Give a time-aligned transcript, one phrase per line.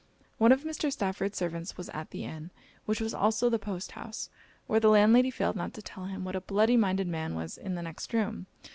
[0.39, 0.91] One of Mr.
[0.91, 2.49] Stafford's servants was at the inn,
[2.87, 4.31] which was also the post house;
[4.65, 7.75] where the landlady failed not to tell him what a bloody minded man was in
[7.75, 8.47] the next room.